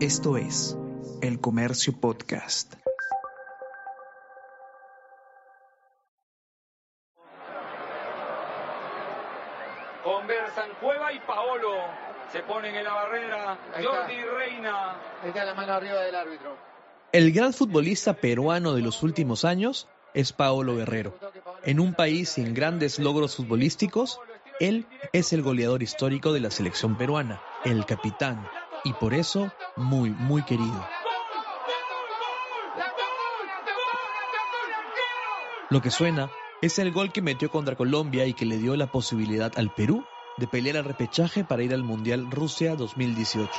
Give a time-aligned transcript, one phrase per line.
[0.00, 0.78] Esto es
[1.20, 2.72] El Comercio Podcast.
[10.02, 11.72] Conversan Cueva y Paolo.
[12.32, 13.58] Se ponen en la barrera.
[13.74, 13.96] Ahí está.
[13.98, 14.92] Jordi Reina.
[15.22, 16.56] Ahí está la mano arriba del árbitro.
[17.12, 21.14] El gran futbolista peruano de los últimos años es Paolo Guerrero.
[21.62, 24.18] En un país sin grandes logros futbolísticos,
[24.60, 28.48] él es el goleador histórico de la selección peruana, el capitán,
[28.84, 30.86] y por eso muy, muy querido.
[35.70, 36.30] Lo que suena
[36.62, 40.04] es el gol que metió contra Colombia y que le dio la posibilidad al Perú
[40.36, 43.50] de pelear al repechaje para ir al Mundial Rusia 2018.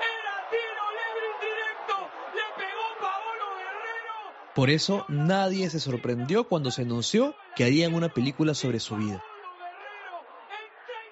[0.00, 1.94] Era tiro libre indirecto.
[2.34, 4.54] Le pegó Paolo Guerrero.
[4.54, 9.22] Por eso nadie se sorprendió cuando se anunció que harían una película sobre su vida.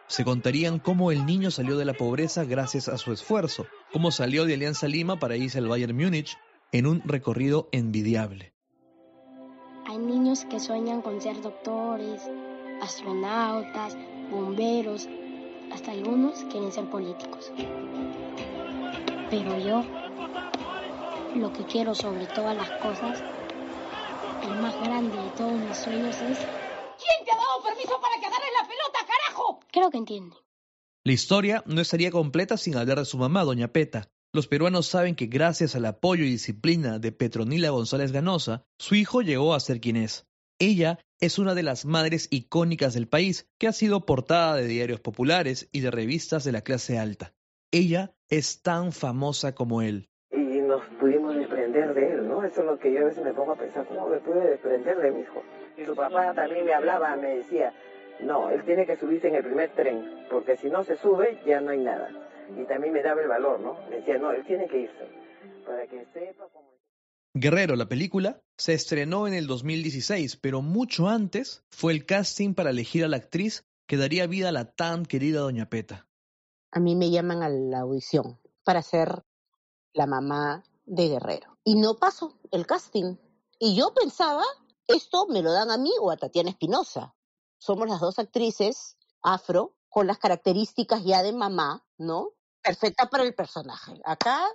[0.07, 4.45] Se contarían cómo el niño salió de la pobreza gracias a su esfuerzo, cómo salió
[4.45, 6.37] de Alianza Lima para irse al Bayern Múnich
[6.73, 8.53] en un recorrido envidiable.
[9.87, 12.23] Hay niños que sueñan con ser doctores,
[12.83, 13.97] astronautas,
[14.31, 15.09] bomberos,
[15.73, 17.53] hasta algunos quieren ser políticos.
[19.31, 19.85] Pero yo,
[21.37, 23.23] lo que quiero sobre todas las cosas,
[24.43, 26.39] el más grande de todos mis sueños es...
[26.39, 29.61] ¿Quién te ha dado permiso para que agarres la pelota, carajo?
[29.73, 30.39] Creo que entienden.
[31.05, 34.09] La historia no estaría completa sin hablar de su mamá, Doña Peta.
[34.33, 39.23] Los peruanos saben que gracias al apoyo y disciplina de Petronila González Ganosa, su hijo
[39.23, 40.27] llegó a ser quien es.
[40.59, 45.01] Ella es una de las madres icónicas del país, que ha sido portada de diarios
[45.01, 47.33] populares y de revistas de la clase alta.
[47.73, 50.11] Ella es tan famosa como él.
[50.33, 52.10] y nos pudimos desprender de.
[52.51, 54.99] Eso es lo que yo a veces me pongo a pensar, ¿cómo me pude desprender
[54.99, 55.41] de mi hijo?
[55.87, 57.73] Su papá también me hablaba, me decía,
[58.21, 61.61] no, él tiene que subirse en el primer tren, porque si no se sube ya
[61.61, 62.11] no hay nada.
[62.61, 63.79] Y también me daba el valor, ¿no?
[63.89, 65.07] Me decía, no, él tiene que irse,
[65.65, 66.71] para que sepa cómo...
[67.35, 72.71] Guerrero, la película, se estrenó en el 2016, pero mucho antes fue el casting para
[72.71, 76.09] elegir a la actriz que daría vida a la tan querida Doña Peta.
[76.73, 79.23] a mí me llaman a la audición para ser
[79.93, 81.50] la mamá de Guerrero.
[81.65, 83.17] Y no pasó el casting.
[83.59, 84.45] Y yo pensaba,
[84.87, 87.15] esto me lo dan a mí o a Tatiana Espinosa.
[87.59, 92.33] Somos las dos actrices afro con las características ya de mamá, ¿no?
[92.63, 94.01] Perfecta para el personaje.
[94.05, 94.47] Acá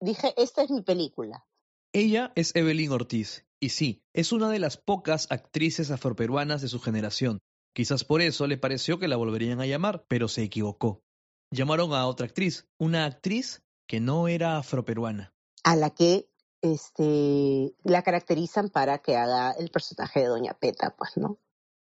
[0.00, 1.46] dije, esta es mi película.
[1.92, 6.80] Ella es Evelyn Ortiz, y sí, es una de las pocas actrices afroperuanas de su
[6.80, 7.40] generación.
[7.72, 11.02] Quizás por eso le pareció que la volverían a llamar, pero se equivocó.
[11.50, 15.34] Llamaron a otra actriz, una actriz que no era afroperuana.
[15.62, 16.28] A la que
[16.64, 21.38] este, la caracterizan para que haga el personaje de Doña Peta, pues, ¿no?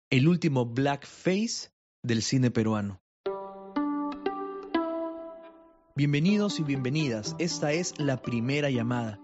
[0.08, 1.70] El último blackface
[2.02, 3.02] del cine peruano.
[5.94, 9.20] Bienvenidos y bienvenidas, esta es la primera llamada.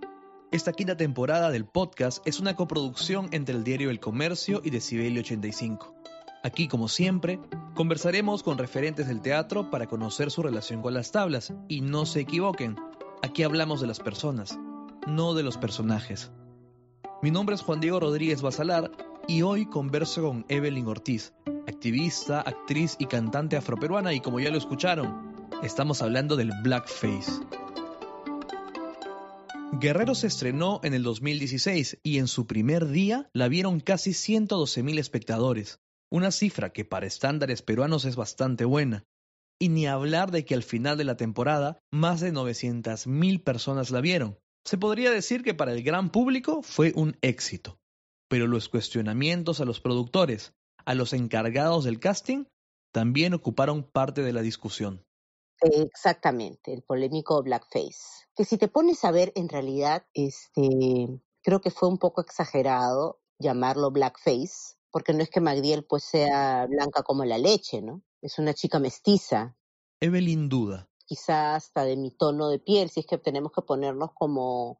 [0.52, 5.20] Esta quinta temporada del podcast es una coproducción entre el diario El Comercio y Decibelio
[5.20, 5.94] 85.
[6.42, 7.40] Aquí, como siempre,
[7.74, 11.52] conversaremos con referentes del teatro para conocer su relación con las tablas.
[11.68, 12.76] Y no se equivoquen,
[13.22, 14.58] aquí hablamos de las personas,
[15.06, 16.30] no de los personajes.
[17.22, 18.90] Mi nombre es Juan Diego Rodríguez Basalar
[19.28, 21.34] y hoy converso con Evelyn Ortiz,
[21.66, 27.32] activista, actriz y cantante afroperuana y como ya lo escucharon, estamos hablando del blackface.
[29.72, 34.82] Guerrero se estrenó en el 2016 y en su primer día la vieron casi 112
[34.82, 35.80] mil espectadores,
[36.10, 39.04] una cifra que para estándares peruanos es bastante buena.
[39.58, 43.90] Y ni hablar de que al final de la temporada más de 900 mil personas
[43.90, 44.38] la vieron.
[44.64, 47.78] Se podría decir que para el gran público fue un éxito.
[48.28, 50.54] Pero los cuestionamientos a los productores,
[50.84, 52.44] a los encargados del casting,
[52.92, 55.04] también ocuparon parte de la discusión.
[55.60, 58.26] Exactamente, el polémico blackface.
[58.34, 63.20] Que si te pones a ver, en realidad, este, creo que fue un poco exagerado
[63.38, 68.02] llamarlo blackface, porque no es que Magdiel pues sea blanca como la leche, ¿no?
[68.22, 69.56] Es una chica mestiza,
[70.02, 70.89] Evelyn duda.
[71.10, 74.78] Quizá hasta de mi tono de piel, si es que tenemos que ponernos como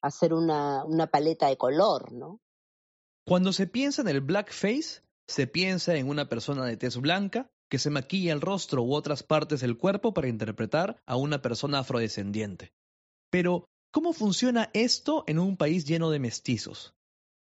[0.00, 2.40] hacer una, una paleta de color, ¿no?
[3.26, 7.78] Cuando se piensa en el blackface, se piensa en una persona de tez blanca que
[7.78, 12.72] se maquilla el rostro u otras partes del cuerpo para interpretar a una persona afrodescendiente.
[13.30, 16.94] Pero, ¿cómo funciona esto en un país lleno de mestizos?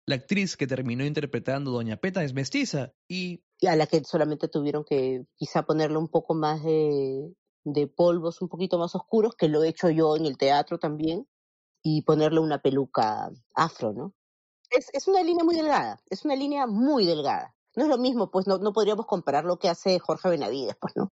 [0.07, 4.47] La actriz que terminó interpretando Doña Peta es mestiza y Y a la que solamente
[4.47, 9.47] tuvieron que quizá ponerle un poco más de, de polvos un poquito más oscuros, que
[9.47, 11.27] lo he hecho yo en el teatro también,
[11.83, 14.13] y ponerle una peluca afro, ¿no?
[14.69, 17.53] Es, una línea muy delgada, es una línea muy delgada.
[17.75, 20.95] No es lo mismo, pues no, no podríamos comparar lo que hace Jorge Benavides, pues
[20.95, 21.11] no.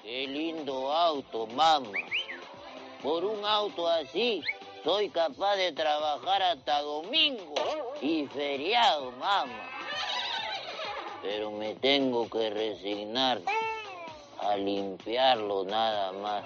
[0.00, 1.90] Qué lindo auto, mamá.
[3.02, 4.42] Por un auto así,
[4.84, 7.54] soy capaz de trabajar hasta domingo
[8.00, 9.70] y feriado, mamá.
[11.22, 13.42] Pero me tengo que resignar
[14.42, 16.44] a limpiarlo nada más.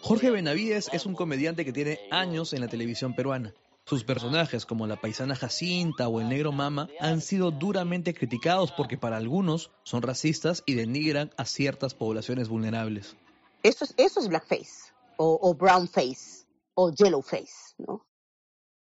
[0.00, 3.54] Jorge Benavides es un comediante que tiene años en la televisión peruana.
[3.84, 8.98] Sus personajes, como la paisana Jacinta o el negro Mama, han sido duramente criticados porque
[8.98, 13.16] para algunos son racistas y denigran a ciertas poblaciones vulnerables.
[13.62, 18.06] Eso es, eso es blackface, o, o brownface, o yellowface, ¿no?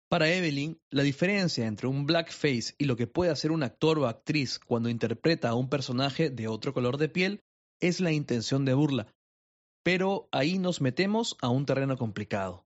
[0.08, 4.08] Para Evelyn, la diferencia entre un blackface y lo que puede hacer un actor o
[4.08, 7.44] actriz cuando interpreta a un personaje de otro color de piel
[7.80, 9.06] es la intención de burla.
[9.82, 12.64] Pero ahí nos metemos a un terreno complicado.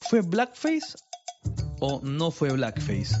[0.00, 0.96] ¿Fue blackface
[1.80, 3.16] o no fue blackface?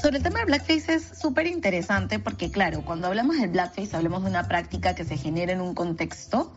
[0.00, 4.24] Sobre el tema del blackface es súper interesante porque, claro, cuando hablamos del blackface hablamos
[4.24, 6.52] de una práctica que se genera en un contexto,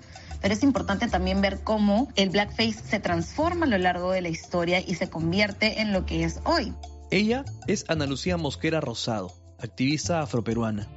[0.45, 4.29] pero es importante también ver cómo el blackface se transforma a lo largo de la
[4.29, 6.71] historia y se convierte en lo que es hoy.
[7.09, 10.87] Ella es Ana Lucía Mosquera Rosado, activista afroperuana.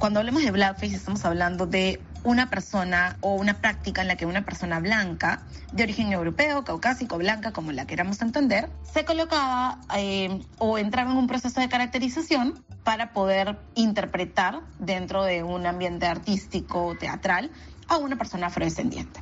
[0.00, 4.26] Cuando hablamos de blackface estamos hablando de una persona o una práctica en la que
[4.26, 10.40] una persona blanca, de origen europeo, caucásico, blanca, como la queramos entender, se colocaba eh,
[10.58, 16.96] o entraba en un proceso de caracterización para poder interpretar dentro de un ambiente artístico,
[16.98, 17.52] teatral,
[17.92, 19.20] a una persona afrodescendiente.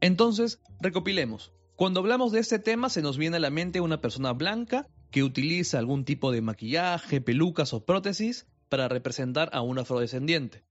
[0.00, 1.52] Entonces, recopilemos.
[1.76, 5.22] Cuando hablamos de este tema se nos viene a la mente una persona blanca que
[5.22, 10.64] utiliza algún tipo de maquillaje, pelucas o prótesis para representar a un afrodescendiente.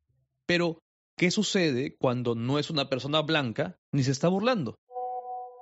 [0.46, 0.80] Pero,
[1.18, 4.76] ¿qué sucede cuando no es una persona blanca ni se está burlando?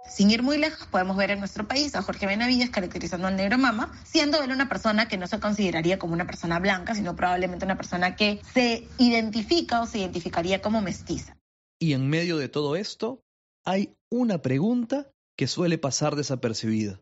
[0.09, 3.57] Sin ir muy lejos, podemos ver en nuestro país a Jorge Benavides caracterizando al negro
[3.57, 7.65] mama, siendo él una persona que no se consideraría como una persona blanca, sino probablemente
[7.65, 11.37] una persona que se identifica o se identificaría como mestiza.
[11.79, 13.21] Y en medio de todo esto,
[13.65, 17.01] hay una pregunta que suele pasar desapercibida.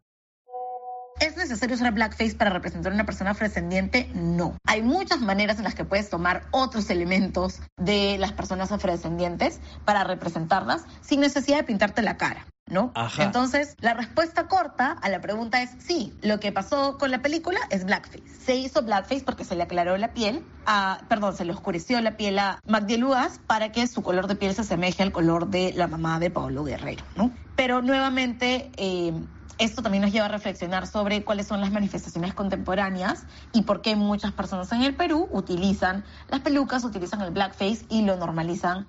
[1.19, 4.09] ¿Es necesario usar blackface para representar a una persona afrodescendiente?
[4.13, 4.57] No.
[4.65, 10.03] Hay muchas maneras en las que puedes tomar otros elementos de las personas afrodescendientes para
[10.03, 12.45] representarlas sin necesidad de pintarte la cara.
[12.67, 12.91] ¿No?
[12.95, 13.23] Ajá.
[13.23, 17.59] Entonces, la respuesta corta a la pregunta es sí, lo que pasó con la película
[17.69, 18.23] es blackface.
[18.44, 22.17] Se hizo blackface porque se le aclaró la piel, a, perdón, se le oscureció la
[22.17, 25.73] piel a Magdiel Ugas para que su color de piel se asemeje al color de
[25.73, 27.31] la mamá de Pablo Guerrero, ¿no?
[27.56, 29.13] Pero nuevamente, eh,
[29.57, 33.96] esto también nos lleva a reflexionar sobre cuáles son las manifestaciones contemporáneas y por qué
[33.96, 38.88] muchas personas en el Perú utilizan las pelucas, utilizan el blackface y lo normalizan.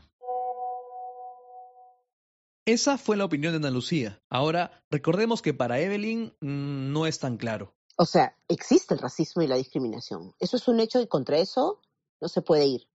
[2.64, 4.20] Esa fue la opinión de Ana Lucía.
[4.28, 7.74] Ahora, recordemos que para Evelyn mmm, no es tan claro.
[7.96, 10.34] O sea, existe el racismo y la discriminación.
[10.40, 11.80] Eso es un hecho y contra eso
[12.20, 12.88] no se puede ir.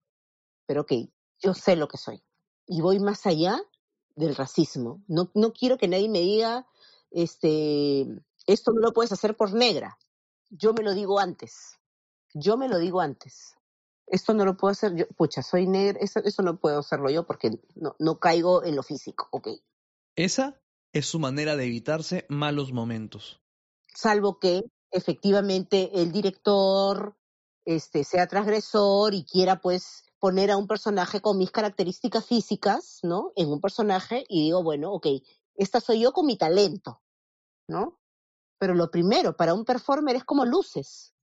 [0.67, 0.91] Pero ok,
[1.39, 2.21] yo sé lo que soy.
[2.67, 3.62] Y voy más allá
[4.15, 5.01] del racismo.
[5.07, 6.67] No, no quiero que nadie me diga,
[7.11, 8.07] este,
[8.47, 9.97] esto no lo puedes hacer por negra.
[10.49, 11.79] Yo me lo digo antes.
[12.33, 13.55] Yo me lo digo antes.
[14.07, 15.07] Esto no lo puedo hacer yo.
[15.15, 15.99] Pucha, soy negra.
[16.01, 19.27] Eso, eso no puedo hacerlo yo porque no, no caigo en lo físico.
[19.31, 19.49] Ok.
[20.15, 20.61] Esa
[20.93, 23.41] es su manera de evitarse malos momentos.
[23.93, 27.15] Salvo que efectivamente el director
[27.65, 33.31] este, sea transgresor y quiera pues poner a un personaje con mis características físicas, ¿no?
[33.36, 35.07] En un personaje y digo, bueno, ok,
[35.55, 37.00] esta soy yo con mi talento,
[38.59, 41.13] Pero lo primero para un performer es como luces.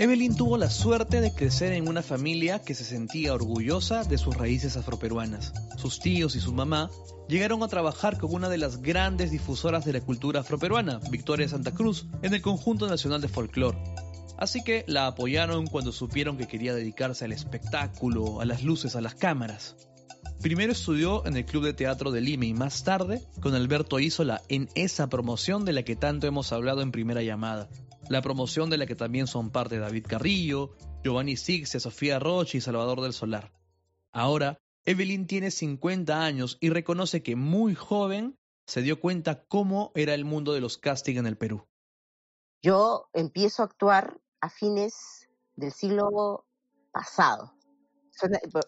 [0.00, 4.34] Evelyn tuvo la suerte de crecer en una familia que se sentía orgullosa de sus
[4.34, 5.52] raíces afroperuanas.
[5.76, 6.90] Sus tíos y su mamá
[7.28, 11.72] llegaron a trabajar con una de las grandes difusoras de la cultura afroperuana, Victoria Santa
[11.72, 13.76] Cruz, en el Conjunto Nacional de Folclore.
[14.40, 19.02] Así que la apoyaron cuando supieron que quería dedicarse al espectáculo, a las luces, a
[19.02, 19.76] las cámaras.
[20.40, 24.40] Primero estudió en el Club de Teatro de Lima y más tarde con Alberto Isola
[24.48, 27.68] en esa promoción de la que tanto hemos hablado en primera llamada.
[28.08, 32.60] La promoción de la que también son parte David Carrillo, Giovanni Sixia, Sofía Roche y
[32.62, 33.52] Salvador del Solar.
[34.10, 40.14] Ahora, Evelyn tiene 50 años y reconoce que muy joven se dio cuenta cómo era
[40.14, 41.66] el mundo de los casting en el Perú.
[42.62, 46.44] Yo empiezo a actuar a fines del siglo
[46.92, 47.52] pasado.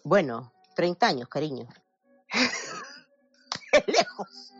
[0.03, 1.67] Bueno, 30 años, cariño.
[3.71, 4.53] es lejos,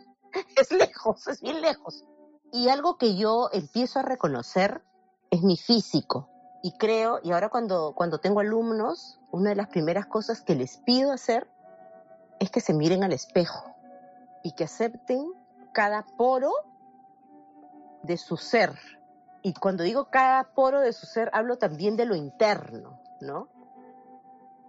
[0.56, 2.04] es lejos, es bien lejos.
[2.52, 4.82] Y algo que yo empiezo a reconocer
[5.30, 6.28] es mi físico.
[6.62, 10.78] Y creo, y ahora cuando, cuando tengo alumnos, una de las primeras cosas que les
[10.78, 11.50] pido hacer
[12.40, 13.74] es que se miren al espejo
[14.42, 15.32] y que acepten
[15.72, 16.52] cada poro
[18.02, 18.78] de su ser.
[19.46, 23.48] Y cuando digo cada poro de su ser, hablo también de lo interno, ¿no?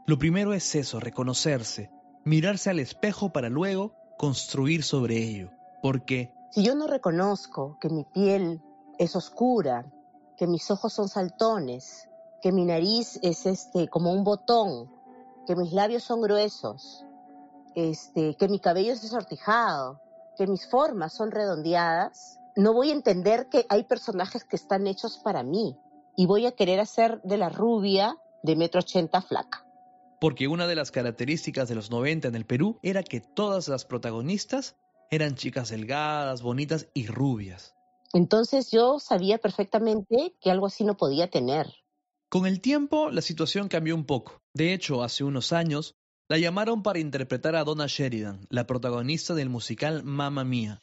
[0.05, 1.89] Lo primero es eso, reconocerse,
[2.25, 5.50] mirarse al espejo para luego construir sobre ello.
[5.82, 8.62] Porque si yo no reconozco que mi piel
[9.00, 9.86] es oscura,
[10.36, 12.10] que mis ojos son saltones,
[12.41, 14.91] que mi nariz es este como un botón,
[15.48, 17.05] que mis labios son gruesos,
[17.75, 20.01] este, que mi cabello es desortijado,
[20.36, 25.18] que mis formas son redondeadas, no voy a entender que hay personajes que están hechos
[25.18, 25.76] para mí
[26.16, 29.66] y voy a querer hacer de la rubia de metro ochenta flaca.
[30.22, 33.86] Porque una de las características de los 90 en el Perú era que todas las
[33.86, 34.78] protagonistas
[35.12, 37.76] eran chicas delgadas, bonitas y rubias.
[38.14, 41.68] Entonces yo sabía perfectamente que algo así no podía tener.
[42.30, 44.42] Con el tiempo, la situación cambió un poco.
[44.54, 45.96] De hecho, hace unos años,
[46.28, 50.82] la llamaron para interpretar a Donna Sheridan, la protagonista del musical Mamma Mía.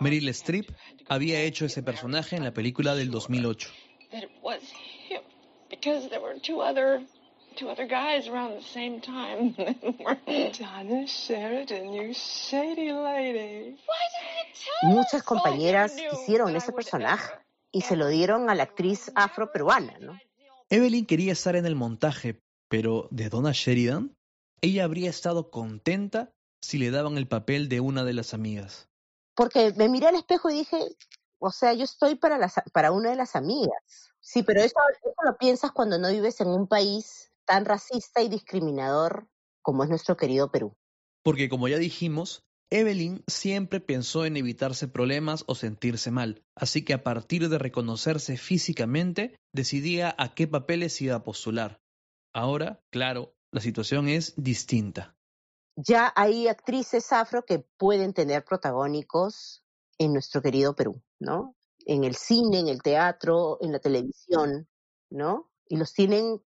[0.00, 0.70] Meryl Streep
[1.08, 3.68] había hecho ese personaje en la película del 2008.
[14.82, 17.32] Muchas compañeras hicieron ese personaje
[17.70, 20.18] y se lo dieron a la actriz afro-peruana, ¿no?
[20.70, 24.14] Evelyn quería estar en el montaje, pero ¿de Donna Sheridan?
[24.62, 26.30] Ella habría estado contenta
[26.62, 28.88] si le daban el papel de una de las amigas.
[29.42, 30.78] Porque me miré al espejo y dije,
[31.40, 34.12] o sea, yo estoy para, las, para una de las amigas.
[34.20, 38.28] Sí, pero eso, eso lo piensas cuando no vives en un país tan racista y
[38.28, 39.26] discriminador
[39.60, 40.76] como es nuestro querido Perú.
[41.24, 46.94] Porque como ya dijimos, Evelyn siempre pensó en evitarse problemas o sentirse mal, así que
[46.94, 51.80] a partir de reconocerse físicamente, decidía a qué papeles iba a postular.
[52.32, 55.16] Ahora, claro, la situación es distinta.
[55.76, 59.62] Ya hay actrices afro que pueden tener protagónicos
[59.98, 61.56] en nuestro querido Perú, ¿no?
[61.86, 64.68] En el cine, en el teatro, en la televisión,
[65.10, 65.50] ¿no?
[65.66, 66.42] Y los tienen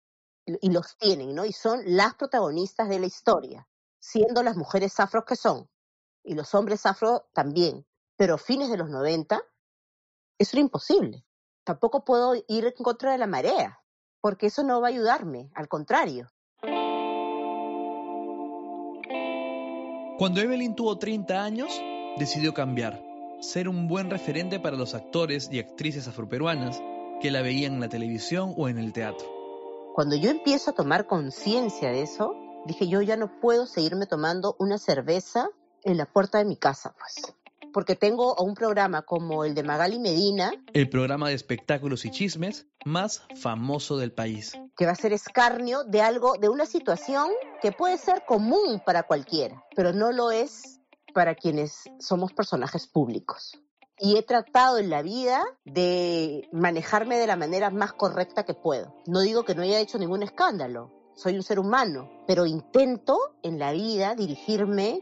[0.45, 1.45] y los tienen, ¿no?
[1.45, 3.67] Y son las protagonistas de la historia,
[3.99, 5.69] siendo las mujeres afro que son,
[6.23, 7.85] y los hombres afro también.
[8.17, 9.41] Pero fines de los 90,
[10.37, 11.25] eso era imposible.
[11.63, 13.79] Tampoco puedo ir en contra de la marea,
[14.21, 16.29] porque eso no va a ayudarme, al contrario.
[20.17, 21.81] Cuando Evelyn tuvo 30 años,
[22.17, 23.03] decidió cambiar,
[23.39, 26.81] ser un buen referente para los actores y actrices afroperuanas
[27.19, 29.27] que la veían en la televisión o en el teatro.
[29.95, 32.35] Cuando yo empiezo a tomar conciencia de eso,
[32.67, 35.49] dije yo ya no puedo seguirme tomando una cerveza
[35.83, 37.33] en la puerta de mi casa, pues.
[37.73, 40.51] Porque tengo un programa como el de Magali Medina.
[40.73, 44.53] El programa de espectáculos y chismes más famoso del país.
[44.75, 47.29] Que va a ser escarnio de algo, de una situación
[47.61, 50.79] que puede ser común para cualquiera, pero no lo es
[51.13, 53.59] para quienes somos personajes públicos
[53.99, 58.93] y he tratado en la vida de manejarme de la manera más correcta que puedo.
[59.05, 63.59] No digo que no haya hecho ningún escándalo, soy un ser humano, pero intento en
[63.59, 65.01] la vida dirigirme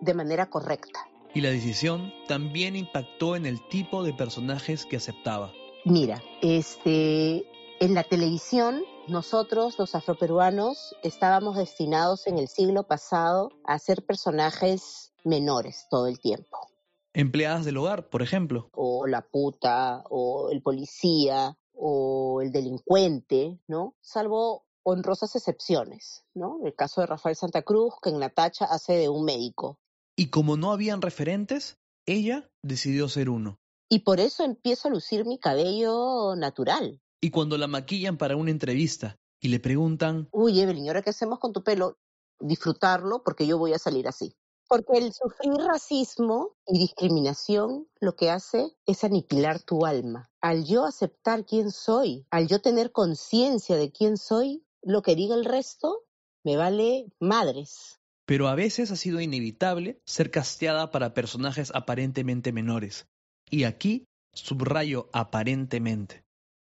[0.00, 1.06] de manera correcta.
[1.34, 5.52] Y la decisión también impactó en el tipo de personajes que aceptaba.
[5.84, 7.44] Mira, este,
[7.80, 15.12] en la televisión nosotros los afroperuanos estábamos destinados en el siglo pasado a ser personajes
[15.24, 16.72] menores todo el tiempo
[17.14, 18.70] empleadas del hogar, por ejemplo.
[18.72, 23.96] O la puta, o el policía, o el delincuente, ¿no?
[24.00, 26.58] Salvo honrosas excepciones, ¿no?
[26.64, 29.78] El caso de Rafael Santa Cruz, que en la tacha hace de un médico.
[30.16, 33.58] Y como no habían referentes, ella decidió ser uno.
[33.88, 37.00] Y por eso empiezo a lucir mi cabello natural.
[37.24, 41.38] Y cuando la maquillan para una entrevista y le preguntan, uy, Evelyn, ¿ahora qué hacemos
[41.38, 41.96] con tu pelo?
[42.40, 44.34] Disfrutarlo porque yo voy a salir así.
[44.68, 50.32] Porque el sufrir racismo y discriminación lo que hace es aniquilar tu alma.
[50.40, 55.36] Al yo aceptar quién soy, al yo tener conciencia de quién soy, lo que diga
[55.36, 56.02] el resto
[56.42, 58.00] me vale madres.
[58.26, 63.06] Pero a veces ha sido inevitable ser casteada para personajes aparentemente menores.
[63.48, 66.24] Y aquí subrayo aparentemente.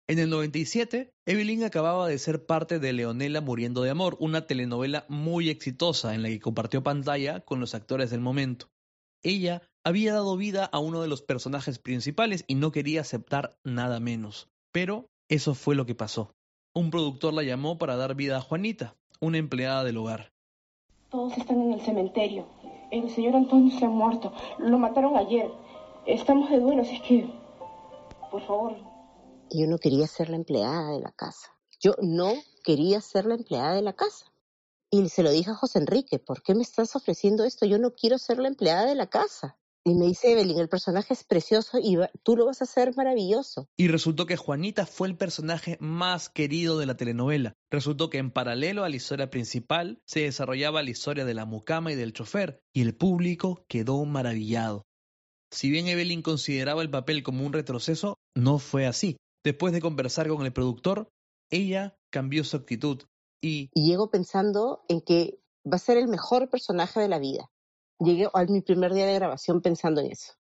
[0.07, 5.07] En el 97, Evelyn acababa de ser parte de Leonela Muriendo de Amor, una telenovela
[5.09, 8.69] muy exitosa en la que compartió pantalla con los actores del momento.
[9.23, 13.99] Ella había dado vida a uno de los personajes principales y no quería aceptar nada
[13.99, 14.51] menos.
[14.73, 16.35] Pero eso fue lo que pasó.
[16.75, 20.33] Un productor la llamó para dar vida a Juanita, una empleada del hogar.
[21.09, 22.47] Todos están en el cementerio.
[22.91, 24.35] El señor Antonio se ha muerto.
[24.59, 25.51] Lo mataron ayer.
[26.05, 27.27] Estamos de duelo, así es que...
[28.31, 28.77] Por favor,
[29.51, 31.57] yo no quería ser la empleada de la casa.
[31.81, 32.35] Yo no
[32.65, 34.27] quería ser la empleada de la casa.
[34.91, 37.67] Y se lo dije a José Enrique, ¿por qué me estás ofreciendo esto?
[37.67, 39.59] Yo no quiero ser la empleada de la casa.
[39.87, 43.69] Y me dice Evelyn, el personaje es precioso y tú lo vas a hacer maravilloso.
[43.77, 47.53] Y resultó que Juanita fue el personaje más querido de la telenovela.
[47.71, 51.93] Resultó que en paralelo a la historia principal se desarrollaba la historia de la mucama
[51.93, 54.87] y del chofer, y el público quedó maravillado.
[55.51, 59.19] Si bien Evelyn consideraba el papel como un retroceso, no fue así.
[59.45, 61.09] Después de conversar con el productor,
[61.51, 63.03] ella cambió su actitud
[63.41, 63.71] y...
[63.75, 67.51] Y llego pensando en que va a ser el mejor personaje de la vida
[67.99, 70.35] llegué a mi primer día de grabación pensando en eso.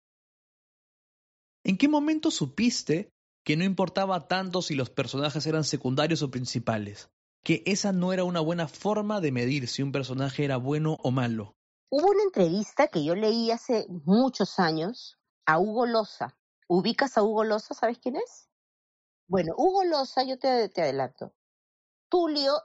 [1.64, 3.12] ¿En qué momento supiste
[3.44, 7.11] que no importaba tanto si los personajes eran secundarios o principales?
[7.44, 11.11] Que esa no era una buena forma de medir si un personaje era bueno o
[11.11, 11.54] malo.
[11.90, 16.37] Hubo una entrevista que yo leí hace muchos años a Hugo Loza.
[16.68, 17.75] ¿Ubicas a Hugo Loza?
[17.75, 18.49] ¿Sabes quién es?
[19.32, 21.32] Bueno, Hugo Loza, yo te, te adelanto.
[22.10, 22.60] Tulio,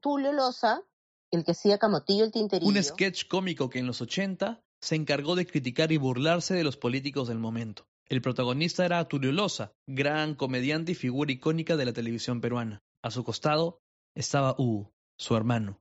[0.00, 0.84] Tulio Loza
[1.32, 2.70] el que hacía Camotillo el Tinterillo.
[2.70, 6.76] Un sketch cómico que en los 80 se encargó de criticar y burlarse de los
[6.76, 7.88] políticos del momento.
[8.08, 12.84] El protagonista era Tulio Loza, gran comediante y figura icónica de la televisión peruana.
[13.02, 13.80] A su costado
[14.14, 15.80] estaba Hugo, su hermano.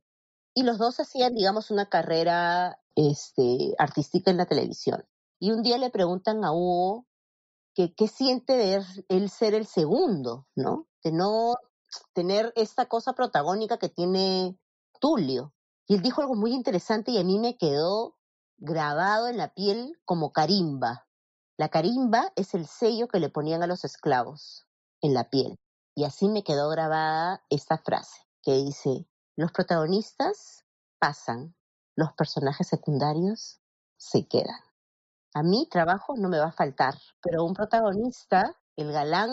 [0.55, 5.05] Y los dos hacían, digamos, una carrera este, artística en la televisión.
[5.39, 7.05] Y un día le preguntan a Hugo
[7.75, 10.87] que qué siente de él ser el segundo, ¿no?
[11.03, 11.55] De no
[12.13, 14.57] tener esta cosa protagónica que tiene
[14.99, 15.53] Tulio.
[15.85, 18.17] Y él dijo algo muy interesante y a mí me quedó
[18.57, 21.07] grabado en la piel como carimba.
[21.57, 24.65] La carimba es el sello que le ponían a los esclavos
[25.01, 25.59] en la piel.
[25.95, 30.65] Y así me quedó grabada esta frase que dice, los protagonistas
[30.99, 31.55] pasan,
[31.95, 33.59] los personajes secundarios
[33.97, 34.59] se quedan.
[35.35, 39.31] A mí trabajo no me va a faltar, pero un protagonista, el galán,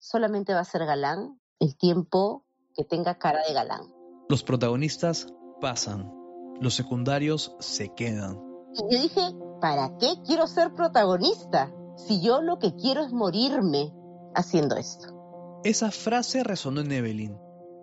[0.00, 2.44] solamente va a ser galán el tiempo
[2.74, 3.82] que tenga cara de galán.
[4.28, 5.28] Los protagonistas
[5.60, 6.12] pasan,
[6.60, 8.42] los secundarios se quedan.
[8.72, 9.20] Y yo dije,
[9.60, 11.72] ¿para qué quiero ser protagonista?
[11.98, 13.94] Si yo lo que quiero es morirme
[14.34, 15.60] haciendo esto.
[15.62, 17.38] Esa frase resonó en Evelyn.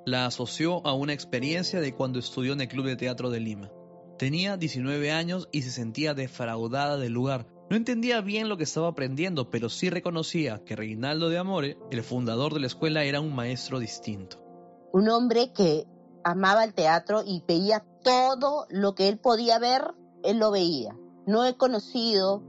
[0.05, 3.71] La asoció a una experiencia de cuando estudió en el Club de Teatro de Lima.
[4.19, 7.47] Tenía 19 años y se sentía defraudada del lugar.
[7.71, 12.03] No entendía bien lo que estaba aprendiendo, pero sí reconocía que Reinaldo de Amore, el
[12.03, 14.43] fundador de la escuela, era un maestro distinto.
[14.91, 15.87] Un hombre que
[16.25, 20.97] amaba el teatro y veía todo lo que él podía ver, él lo veía.
[21.25, 22.43] No he conocido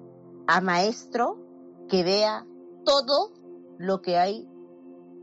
[0.49, 1.39] a maestro
[1.89, 2.45] que vea
[2.85, 3.33] todo
[3.79, 4.49] lo que hay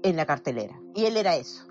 [0.03, 0.81] en la cartelera.
[0.95, 1.67] Y él era eso.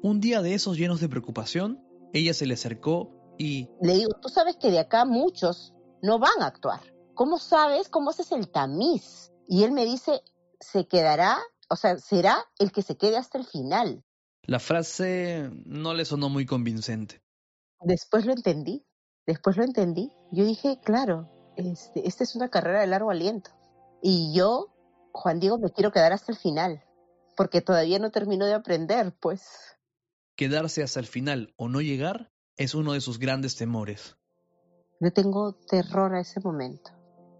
[0.00, 3.68] Un día de esos llenos de preocupación, ella se le acercó y...
[3.82, 6.97] Le digo, tú sabes que de acá muchos no van a actuar.
[7.18, 9.32] ¿Cómo sabes cómo haces el tamiz?
[9.48, 10.22] Y él me dice,
[10.60, 11.36] se quedará,
[11.68, 14.04] o sea, será el que se quede hasta el final.
[14.44, 17.20] La frase no le sonó muy convincente.
[17.80, 18.86] Después lo entendí,
[19.26, 20.12] después lo entendí.
[20.30, 23.50] Yo dije, claro, este, esta es una carrera de largo aliento.
[24.00, 24.72] Y yo,
[25.10, 26.84] Juan Diego, me quiero quedar hasta el final,
[27.36, 29.42] porque todavía no termino de aprender, pues.
[30.36, 34.16] Quedarse hasta el final o no llegar es uno de sus grandes temores.
[35.00, 36.92] Yo tengo terror a ese momento,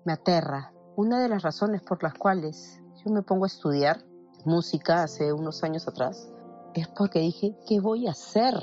[0.05, 0.73] me aterra.
[0.97, 4.05] Una de las razones por las cuales yo me pongo a estudiar
[4.45, 6.29] música hace unos años atrás
[6.75, 8.55] es porque dije, ¿qué voy a hacer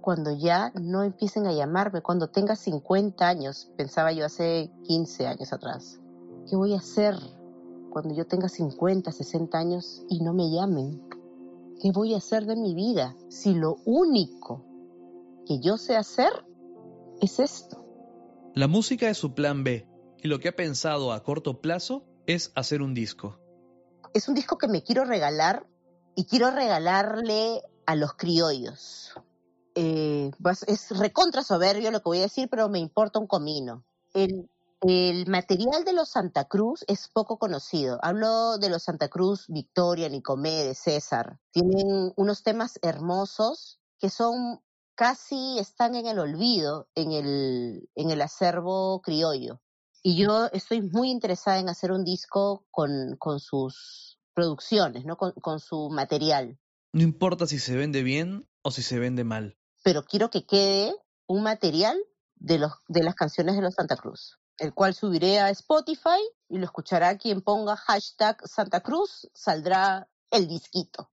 [0.00, 2.02] cuando ya no empiecen a llamarme?
[2.02, 6.00] Cuando tenga 50 años, pensaba yo hace 15 años atrás.
[6.48, 7.14] ¿Qué voy a hacer
[7.90, 11.02] cuando yo tenga 50, 60 años y no me llamen?
[11.80, 14.64] ¿Qué voy a hacer de mi vida si lo único
[15.46, 16.32] que yo sé hacer
[17.20, 17.84] es esto?
[18.54, 19.93] La música es su plan B
[20.24, 23.38] y lo que ha pensado a corto plazo es hacer un disco.
[24.14, 25.66] Es un disco que me quiero regalar
[26.16, 29.12] y quiero regalarle a los criollos.
[29.74, 30.30] Eh,
[30.66, 33.84] es recontra soberbio lo que voy a decir, pero me importa un comino.
[34.14, 34.48] El,
[35.26, 37.98] material de los Santa Cruz es poco conocido.
[38.02, 41.38] Hablo de los Santa Cruz, Victoria, Nicomé, de César.
[41.50, 44.62] Tienen unos temas hermosos que son
[44.94, 49.60] casi están en el olvido en el acervo criollo.
[50.06, 55.16] Y yo estoy muy interesada en hacer un disco con, con sus producciones, ¿no?
[55.16, 56.58] Con, su material.
[56.92, 59.56] No importa si se vende bien o si se vende mal.
[59.82, 60.94] Pero quiero que quede
[61.26, 61.98] un material
[62.34, 66.58] de, los, de las canciones de los Santa Cruz, el cual subiré a Spotify y
[66.58, 71.10] lo escuchará quien ponga hashtag Santa Cruz, saldrá el disquito.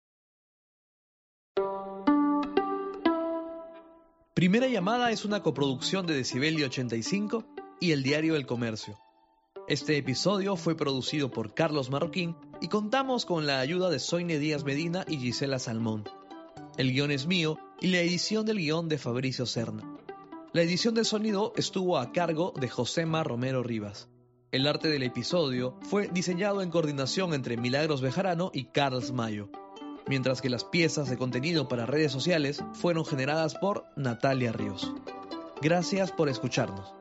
[4.34, 7.46] Primera llamada es una coproducción de Decibelio 85
[7.82, 8.98] y el Diario del Comercio.
[9.68, 14.64] Este episodio fue producido por Carlos Marroquín y contamos con la ayuda de Soine Díaz
[14.64, 16.08] Medina y Gisela Salmón.
[16.78, 19.98] El guion es mío y la edición del guion de Fabricio Serna.
[20.54, 24.08] La edición de sonido estuvo a cargo de Josema Romero Rivas.
[24.52, 29.50] El arte del episodio fue diseñado en coordinación entre Milagros Bejarano y Carlos Mayo,
[30.08, 34.92] mientras que las piezas de contenido para redes sociales fueron generadas por Natalia Ríos.
[35.62, 37.01] Gracias por escucharnos.